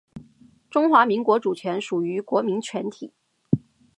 [0.67, 3.13] 中华民国主权属于国民全体